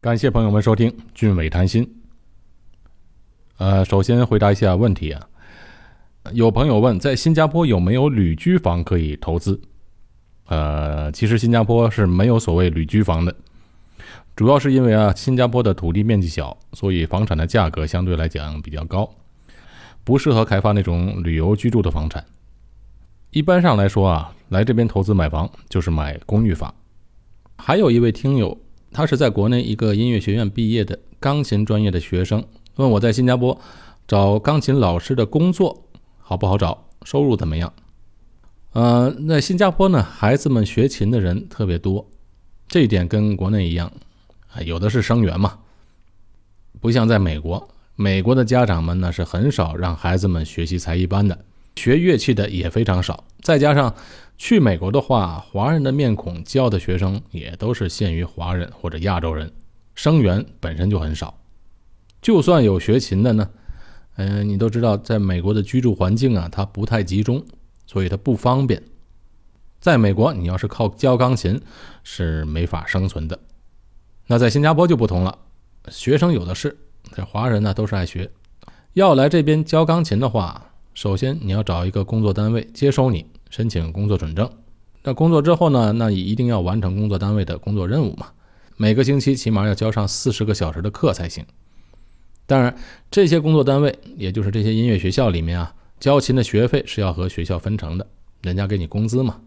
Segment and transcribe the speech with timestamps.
[0.00, 1.90] 感谢朋友们收听俊伟谈心。
[3.56, 5.26] 呃，首先回答一下问题啊，
[6.32, 9.58] 有朋友问，在新加坡有没有旅居房可以投资？
[10.44, 13.34] 呃，其实新加坡是没有所谓旅居房的，
[14.36, 19.10] 主要是因为啊，新加坡的土地面积小，所以房产的价格相对来讲比较高，
[20.04, 22.24] 不适合开发那种旅游居住的房产。
[23.30, 26.72] 一般上来说啊，来这边投资买房就是买公寓房。
[27.58, 28.56] 还有一位听友，
[28.92, 32.44] 他是在国内一个音乐学院毕业的钢琴专业的学生，
[32.76, 33.60] 问我在新加坡
[34.06, 35.84] 找钢琴老师的工作
[36.18, 37.72] 好不好找，收入怎么样？
[38.72, 42.06] 呃，在新加坡呢，孩子们学琴的人特别多，
[42.68, 43.90] 这一点跟国内一样，
[44.52, 45.58] 啊，有的是生源嘛，
[46.80, 51.38] 不像在美国，美国的家长们呢是很少让孩子们学习才艺班的，
[51.76, 53.94] 学乐器的也非常少，再加上
[54.38, 59.52] 去美国的话，华人的面孔教的学生也都是限于华人或者亚洲人，
[59.94, 61.38] 生源本身就很少，
[62.22, 63.50] 就算有学琴的呢，
[64.16, 67.44] 嗯，你都知道，在美国的居住环境啊，它不太集中。
[67.88, 68.82] 所以它不方便。
[69.78, 71.62] 在美国，你要是靠教钢琴
[72.02, 73.38] 是没法生存的。
[74.26, 75.38] 那在新加坡就不同了，
[75.88, 76.76] 学生有的是，
[77.14, 78.28] 这华人呢都是爱学。
[78.94, 84.50] 要来这边教钢琴的话，首先你要找一个工作单位接收你，申请工作准证。
[85.02, 88.28] 那工作之后呢，那你一定要完成工作单位的工作任务嘛。
[88.76, 91.44] 每个星期起码要教上四十个小时的课才行。
[92.44, 92.76] 当然，
[93.10, 95.74] 这些工作单位，也就是这些音乐学校里面啊。
[95.98, 98.06] 交琴的学费是要和学校分成的，
[98.42, 99.40] 人家给你工资嘛。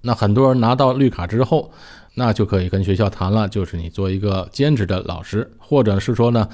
[0.00, 1.70] 那很多人拿到绿卡之后，
[2.14, 6.48] 那就可以跟学校谈了，就是你做一个兼职的老师，或者是说呢，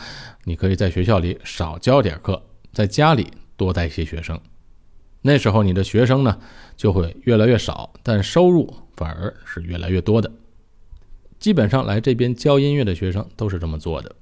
[0.45, 4.39] 你可以在学校里少教点课，在家里多带一些学生。
[5.27, 6.39] 那时候你的学生呢
[6.77, 10.31] 就会越来越少，但收入反而是越来越多的。
[11.39, 14.15] 基本上来这边教音乐的学生都是这么做的，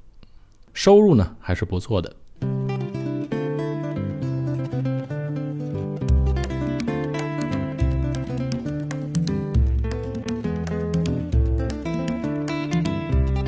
[0.73, 2.15] 收入呢还是不错的。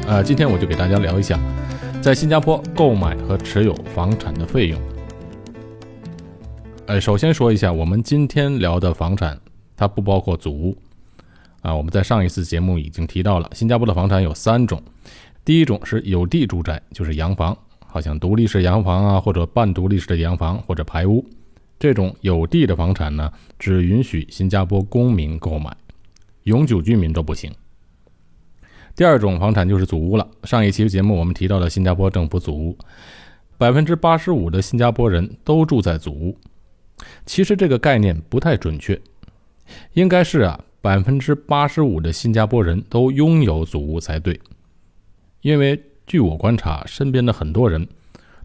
[0.08, 1.38] 呃，今天我就给大家聊一下，
[2.02, 4.93] 在新加坡购买和持有房产的费用。
[6.86, 9.40] 呃，首先说一下，我们今天聊的房产，
[9.74, 10.76] 它不包括祖屋。
[11.62, 14.82] 啊，我们在上一次节目已经提到了，新加坡的房产有三种，
[15.46, 17.56] 第一种是有地住宅，就是洋房，
[17.86, 21.24] 好像独立式洋房啊，或者半独立式的洋房或者排屋，
[21.78, 25.74] 这种有地的房产呢，只允许新加坡公民购买，
[26.42, 27.50] 永久居民都不行。
[28.94, 30.28] 第二种房产就是祖屋了。
[30.42, 32.78] 上一期节目我们提到了新加坡政府祖屋，
[33.56, 36.38] 百分之八十五的新加坡人都住在祖屋。
[37.26, 39.00] 其实这个概念不太准确，
[39.92, 44.40] 应该是啊，百分之八十五的新加坡人都拥有祖屋才对。
[45.40, 47.86] 因为据我观察，身边的很多人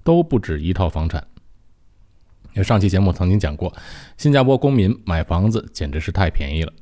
[0.03, 1.25] 都不止一套房产。
[2.63, 3.73] 上期节目曾经讲过，
[4.17, 6.73] 新加坡公民买房子简直是太便宜了。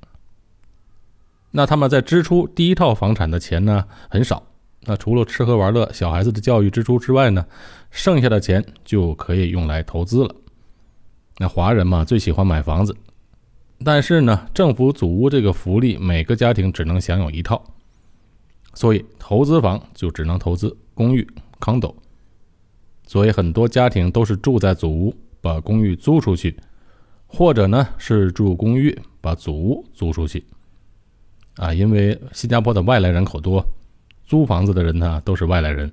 [1.52, 4.44] 那他们在支出第一套房产的钱呢很少，
[4.82, 7.46] 那除了吃喝玩乐、小孩子的教育支出之外呢，
[7.92, 10.36] 剩下的钱就可以用来投资了。
[11.38, 12.96] 那华人嘛最喜欢买房子，
[13.84, 17.64] 但是呢，政府祖屋这个福利每个家庭只能享有一套，
[18.74, 21.28] 所以投资房就只能投资公寓
[21.60, 21.94] （condo）。
[23.06, 26.58] 所以很多家庭都是住在祖屋，把公寓租出去，
[27.28, 30.44] 或者呢是住公寓，把祖屋租出去。
[31.56, 33.66] 啊，因为新加坡的外来人口多，
[34.26, 35.92] 租房子的人呢都是外来人，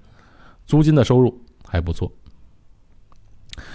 [0.67, 2.11] 租金的收入还不错，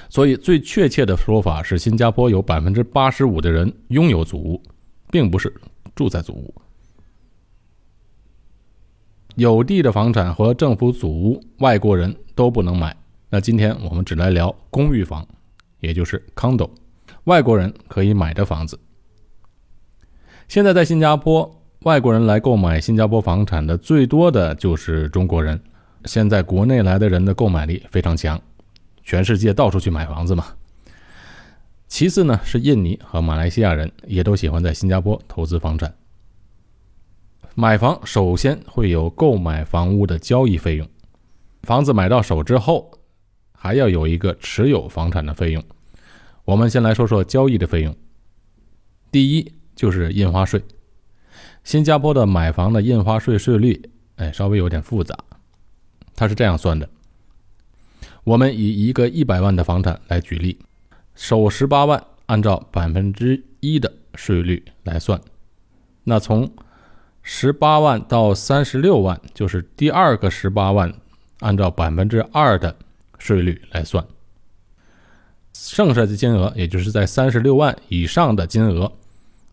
[0.09, 4.61] 所以最确切的说法是，新加坡有百分之八十五的人拥有祖屋，
[5.11, 5.53] 并不是
[5.95, 6.53] 住在祖屋。
[9.35, 12.95] 有地的房产和政府祖屋，外国人都不能买。
[13.29, 15.25] 那今天我们只来聊公寓房，
[15.79, 16.69] 也就是 condo，
[17.25, 18.77] 外国人可以买的房子。
[20.47, 21.55] 现在在新加坡。
[21.83, 25.57] 外国人来购买新加坡房产的最多的就是中国人。
[26.03, 28.37] 现在国内来的人的购买力非常强，
[29.09, 30.45] 全世界到处去买房子嘛。
[31.87, 35.91] 其次呢是印尼和马来西亚人也都喜欢在新加坡投资房产。
[37.55, 40.87] 买房首先会有购买房屋的交易费用，
[41.63, 42.91] 房子买到手之后
[43.51, 45.63] 还要有一个持有房产的费用。
[46.45, 47.95] 我们先来说说交易的费用。
[49.11, 50.63] 第一就是印花税。
[51.63, 55.17] 新加坡的买房的印花税税率，哎，稍微有点复杂。
[56.15, 56.87] 它是这样算的：
[58.23, 60.59] 我们以一个一百万的房产来举例，
[61.15, 65.19] 首十八万按照百分之一的税率来算，
[66.03, 66.51] 那从
[67.21, 70.93] 十八万到三十六万，就是第二个十八万，
[71.39, 72.75] 按照百分之二的
[73.17, 74.05] 税率来算。
[75.53, 78.91] 剩下的金额，也就是在三十六万以上的金额，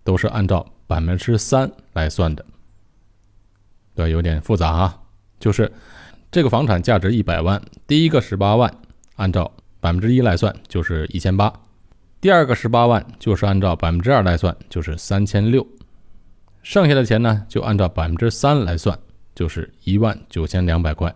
[0.05, 2.45] 都是按照百分之三来算的。
[3.95, 5.01] 对，有点复杂啊。
[5.39, 5.71] 就是
[6.37, 8.71] 这个房产价值一百万，第一个十八万，
[9.15, 9.50] 按照
[9.81, 11.50] 百分之一来算，就是一千八；
[12.21, 15.67] 第二个十八万，就是按照百分之二来算，就是三千六。
[16.62, 18.99] 剩下的钱呢，就按照百分之三来算，
[19.35, 21.11] 就是一万九千两百块。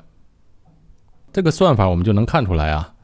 [1.34, 2.94] 这个算法我们就能看出来啊。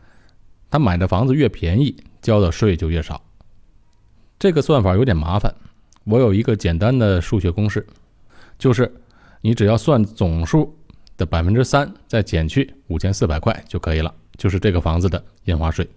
[0.71, 3.21] 他买的房子越便宜，交的税就越少。
[4.39, 5.55] 这个算法有点麻烦，
[6.05, 7.87] 我有一个简单的数学公式，
[8.59, 8.91] 就是
[9.43, 10.75] 你只要算总数
[11.17, 15.89] 的百分之三，再减去五千四百块就可以了，就是这个房子的印花税。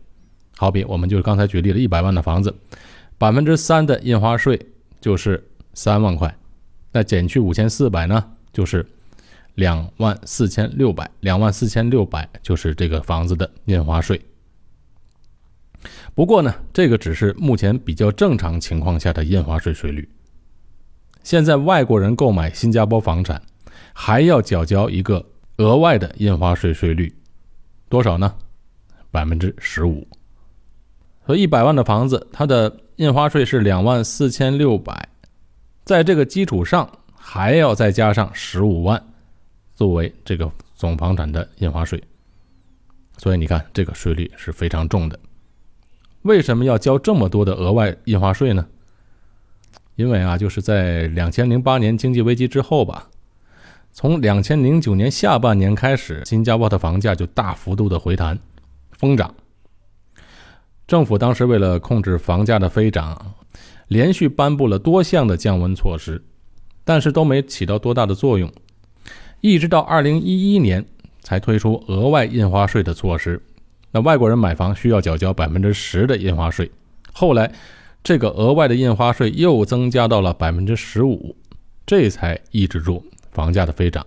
[0.55, 2.53] 好比我们就是刚才举例了一百万的房子，
[3.17, 4.59] 百分之三的印花税
[4.99, 5.41] 就是
[5.73, 6.35] 三万块，
[6.91, 8.85] 那减去五千四百呢，就是
[9.55, 14.19] 两万四千六百，两万四千六百就是这个房子的印花税。
[16.13, 20.09] 不过呢，这个只是目前比较正常情况下的印花税税率。
[21.23, 23.41] 现在外国人购买新加坡房产，
[23.93, 25.25] 还要缴交一个
[25.57, 27.13] 额外的印花税税率，
[27.89, 28.33] 多少呢？
[29.11, 30.07] 百分之十五。
[31.21, 35.09] 和一百万的房子，它的印花税是两万四千六百，
[35.83, 39.01] 在这个基础上还要再加上十五万，
[39.75, 42.03] 作为这个总房产的印花税。
[43.17, 45.19] 所以你看，这个税率是非常重的。
[46.23, 48.67] 为什么要交这么多的额外印花税呢？
[49.95, 53.09] 因为啊，就是在两千零八年经济危机之后吧，
[53.91, 58.39] 从两千零九年下半年开始，新加坡的房价就大幅度的回弹、
[58.91, 59.33] 疯涨。
[60.87, 63.35] 政府当时为了控制房价的飞涨，
[63.87, 66.23] 连续颁布了多项的降温措施，
[66.83, 68.51] 但是都没起到多大的作用，
[69.41, 70.85] 一直到二零一一年
[71.21, 73.41] 才推出额外印花税的措施。
[73.91, 76.71] 那外国人买房需要缴交百分之十的印花税，
[77.11, 77.51] 后来
[78.03, 81.35] 这个额外的印花税又增加到了百分之十五，
[81.85, 84.05] 这才抑制住房价的飞涨。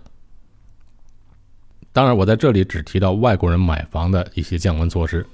[1.91, 5.25] 当然，我在这里只提到外国人买房的一些降温措施，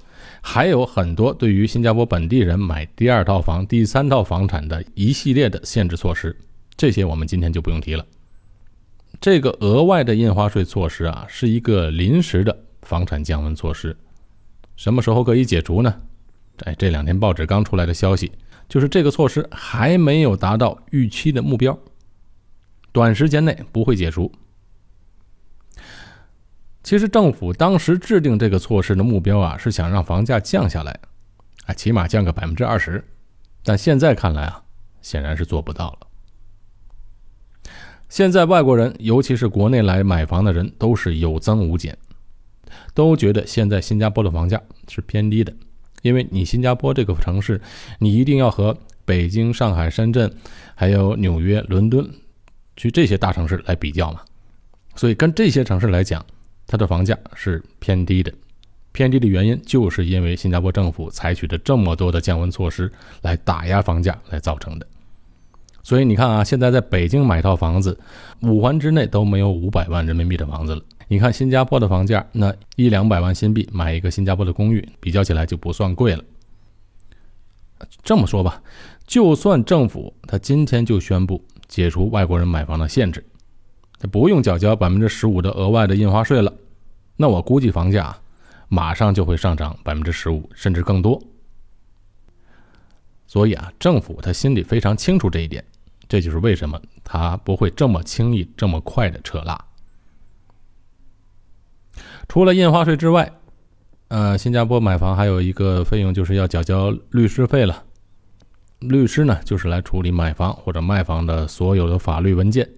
[0.41, 6.35] 还有很多对于新加坡本地人买第二套房、第三套房产的一系列的限制措施，
[6.75, 8.05] 这些我们今天就不用提了。
[9.21, 13.95] 这个额外的印花税措施啊，是一个临时的房产降温措施。
[14.75, 15.93] 什么时候可以解除呢？
[16.65, 18.31] 哎，这两天报纸刚出来的消息，
[18.67, 21.77] 就是这个措施还没有达到预期的目标，
[22.91, 24.31] 短时间内不会解除。
[26.83, 30.99] 其实政府当时制定这个措施的目标啊，是想让房价降下来，
[31.65, 33.05] 啊，起码降个百分之二十。
[33.63, 34.63] 但现在看来啊，
[35.01, 36.07] 显然是做不到了。
[38.07, 41.95] 现在外国人，尤其是国内来买房的人，都是有增无减。
[42.93, 45.53] 都觉得现在新加坡的房价是偏低的，
[46.01, 47.61] 因为你新加坡这个城市，
[47.99, 48.75] 你一定要和
[49.05, 50.33] 北京、上海、深圳，
[50.73, 52.09] 还有纽约、伦敦，
[52.79, 54.21] 去这些大城市来比较嘛。
[54.95, 56.25] 所以跟这些城市来讲，
[56.65, 58.33] 它的房价是偏低的。
[58.91, 62.91] 偏低的原因就是因为新加坡政府采取的这么多的降温措施
[63.21, 64.87] 来打压房价来造成的。
[65.83, 67.97] 所以你看啊，现在在北京买套房子，
[68.41, 70.81] 五环之内都没有五百万人民币的房子了。
[71.07, 76.23] 你看新加坡的房价，那一两百万新币买一个新加坡的公寓，比较起来就不算贵了。
[78.03, 78.61] 这么说吧，
[79.07, 83.23] 就算政府他今天就宣布解除外国人买房的限制，
[83.97, 86.51] 他不用缴交百分之十五的额外的印花税了，
[87.15, 88.17] 那我估计房价
[88.67, 91.21] 马上就会上涨百分之十五甚至更多。
[93.27, 95.63] 所以啊，政府他心里非常清楚这一点，
[96.07, 99.65] 这就是为什么他不会这么轻易、这么快的撤拉。
[102.27, 103.31] 除了印花税之外，
[104.07, 107.83] 呃，新加坡买房还有一个费用，就是要缴交律师费了。
[108.79, 112.69] 律师呢，就是来处理买房或者卖房的所有的法律文件，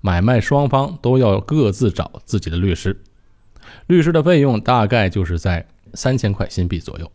[0.00, 3.00] 买卖双方都要各自找自己的律师。
[3.86, 7.10] 律师的费用大概就是在三千块新币左右。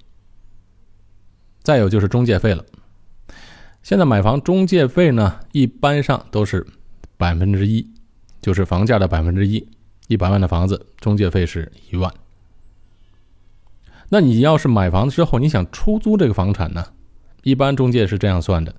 [1.62, 2.65] 再有就是中介费了。
[3.84, 6.65] 现在买房中介费呢，一般上都是
[7.18, 7.88] 百分之一，
[8.41, 9.68] 就是房价的百分之一。
[10.08, 12.12] 一百万的房子，中介费是一万。
[14.08, 16.84] 那你要是买房子之后，你想出租这个房产呢？
[17.43, 18.74] 一般中介是这样算的：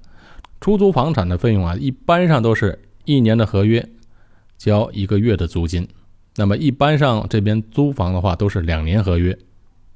[0.61, 3.87] 出租房产的费用啊，一般上都是一年的合约，
[4.59, 5.89] 交一个月的租金。
[6.37, 9.37] 那么一般上这边租房的话，都是两年合约，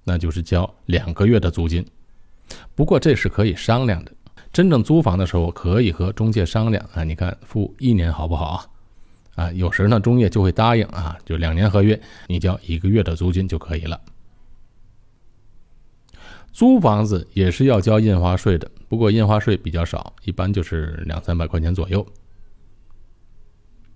[0.02, 1.84] 那就是交两个月的租金。
[2.74, 4.12] 不过这是可以商量的，
[4.52, 8.66] 真正租房的时候，可以和中介商量啊，你看付一年好不好啊？
[9.36, 14.00] 啊，有时呢，中介就会答应啊，就两年合约，你交一个月的租金就可以了。
[16.54, 22.06] 租房子也是要交印花税的，不过印花税比较少，一般就是两三百块钱左右。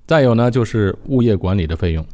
[0.08, 2.04] 再有呢，就是物业管理的费用。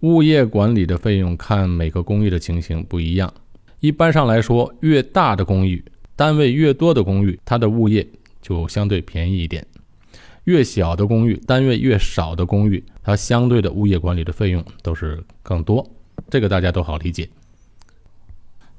[0.00, 3.32] 物业管理的费用看每个公寓的情形不一样，
[3.80, 5.82] 一般上来说，越大的公寓，
[6.16, 8.06] 单位越多的公寓，它的物业
[8.42, 9.64] 就相对便宜一点；
[10.44, 15.88] 越小的公寓，单位越少的公寓，它相对的物业管理的费用都是更多。
[16.28, 17.26] 这个大家都好理解。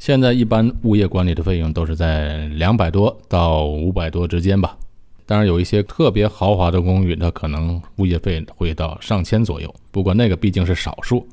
[0.03, 4.77] 现在一般物业管理的费用都是在两百多到五百多之间吧。
[5.25, 9.75] 当然有一些特别豪华的公寓，它可能物业费会到上千左右。
[9.91, 11.25] 不过那个毕竟是少数。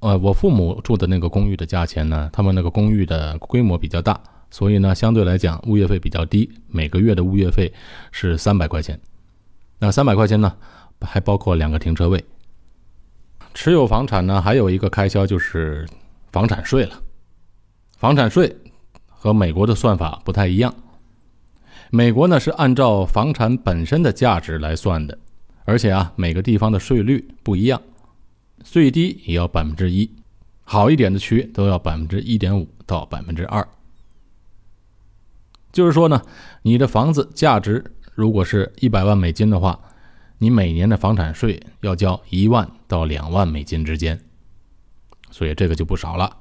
[0.00, 4.20] 呃，我父母住的那个公寓的价钱呢，他们那个公寓的规模比较大，
[4.50, 7.72] 所以呢相对来讲物业费比较低，每个月的物业费
[8.12, 9.00] 是三百块钱。
[9.78, 10.54] 那三百块钱呢，
[11.00, 12.22] 还包括两个停车位。
[13.54, 15.88] 持有房产呢，还有一个开销就是
[16.32, 17.00] 房产税了。
[18.00, 18.56] 房产税
[19.06, 20.74] 和美国的算法不太一样，
[21.90, 25.18] 美国呢是按照房产本身的价值来算的，
[25.66, 27.82] 而且啊每个地方的税率不一样，
[28.64, 30.10] 最低也要百分之一，
[30.64, 33.68] 好一点的区都要百分之一点五到百分之二。
[35.70, 36.22] 就是说呢，
[36.62, 39.78] 你的房子价值如果是一百万美金的话，
[40.38, 44.18] 你每年的房产税要交一万到两万美金之间，
[45.30, 46.38] 所以这个就不少了。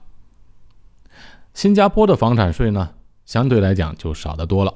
[1.53, 2.89] 新加坡的房产税呢，
[3.25, 4.74] 相对来讲就少得多了。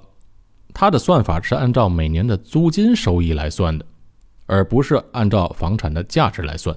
[0.73, 3.85] 它的算法是按照每年的租金收益来算的，
[4.47, 6.75] 而不是按照房产的价值来算。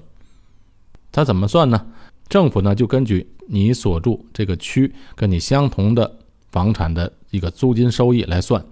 [1.11, 1.87] 它怎么算呢？
[2.29, 6.19] 政府呢就根据你所住这个区跟你相同的
[6.51, 8.63] 房产的一个租金收益来算，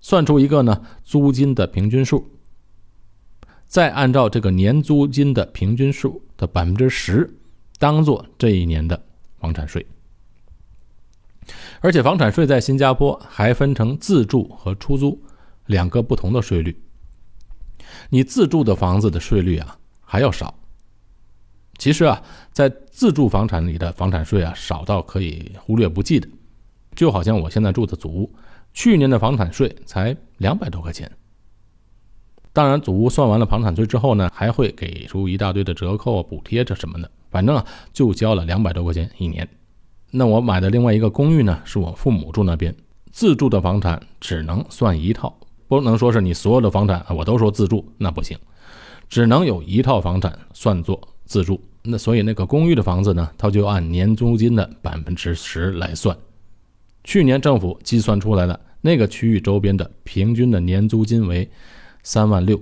[0.00, 2.26] 算出一个呢租金的平均数，
[3.66, 7.32] 再按照这个年租金的平均数的百分之十，
[7.78, 9.00] 当做这一年的
[9.38, 9.86] 房产税。
[11.80, 15.22] 而且房产税在新加坡还分成自住和出租
[15.66, 16.80] 两个不同的税率。
[18.10, 20.54] 你自住的房子的税率啊还要少。
[21.78, 22.22] 其实啊，
[22.52, 26.28] 在自住房产里的房产税啊少到可以忽略不计的，
[26.94, 28.34] 就好像我现在住的祖屋，
[28.72, 31.10] 去年的房产税才两百多块钱。
[32.52, 39.48] 当然，祖屋算完了房产税之后呢，还会给出一大堆的折扣、补贴这什么的，反正啊就交了两百多块钱一年。
[40.14, 42.74] 那我买的另外一个公寓呢，是我父母住那边，
[43.10, 45.34] 自住的房产只能算一套，
[45.66, 48.38] 不能说是你所有的房产啊，我都说自住，那不行，
[49.08, 51.58] 只能有一套房产算作自住。
[51.82, 56.14] 那所以那个公寓的房子呢，它就按年租金的百分之十来算。
[57.04, 61.50] 去年政府计算出来的那个区域周边的平均的年租金为
[62.02, 62.60] 三万六，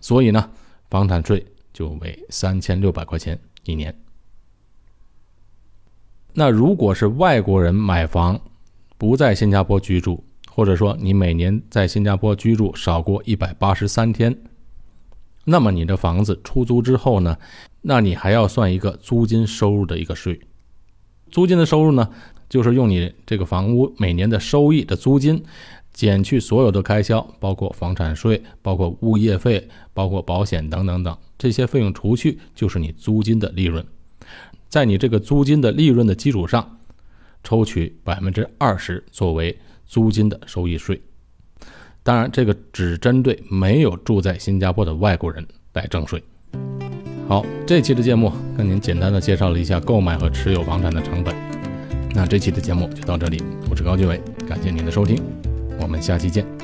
[0.00, 0.50] 所以呢，
[0.90, 3.92] 房产税就为三千六百块钱一年。
[6.38, 8.40] 那如果是外国人买房，
[8.96, 14.38] 不在新加坡居住，或者说你每年在新加坡居住少过一百八十三天，
[15.44, 17.36] 那么你的房子出租之后呢，
[17.82, 20.40] 那你还要算一个租金收入的一个税。
[21.28, 22.08] 租金的收入呢，
[22.48, 25.42] 就是用你这个房屋每年的收益的租金，
[25.92, 33.84] 减去所有的开销，包括房产税、包括物业费、包括保险等等等这些费用除去，就是你租金的利润。
[34.68, 36.78] 在你这个租金的利润的基础上，
[37.42, 41.00] 抽取百分之二十作为租金的收益税。
[42.02, 46.22] 当然，这个只针对没有住在新加坡的外国人来征税。
[47.28, 51.34] 好，这期的节目跟您简单的介绍了一下购买和持有房产的成本。
[52.14, 55.22] 那这期的节目就到这里，我是高俊伟，感谢您的收听，
[55.80, 56.57] 我们下期见。